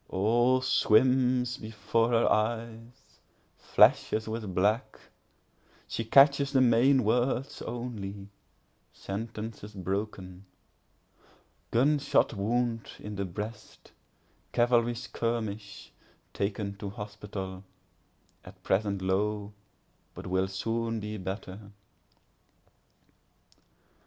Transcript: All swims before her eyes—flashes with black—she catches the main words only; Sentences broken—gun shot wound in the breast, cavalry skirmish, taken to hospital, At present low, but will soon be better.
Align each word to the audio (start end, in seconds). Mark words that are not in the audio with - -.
All 0.09 0.61
swims 0.61 1.57
before 1.57 2.09
her 2.09 2.27
eyes—flashes 2.27 4.27
with 4.27 4.55
black—she 4.55 6.05
catches 6.05 6.51
the 6.51 6.59
main 6.59 7.03
words 7.03 7.61
only; 7.61 8.29
Sentences 8.91 9.75
broken—gun 9.75 11.99
shot 11.99 12.33
wound 12.33 12.93
in 12.97 13.15
the 13.15 13.25
breast, 13.25 13.91
cavalry 14.53 14.95
skirmish, 14.95 15.91
taken 16.33 16.75
to 16.77 16.89
hospital, 16.89 17.63
At 18.43 18.63
present 18.63 19.03
low, 19.03 19.53
but 20.15 20.25
will 20.25 20.47
soon 20.47 20.99
be 20.99 21.17
better. 21.17 21.69